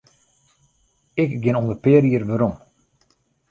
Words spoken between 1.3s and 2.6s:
gean om de pear jier werom.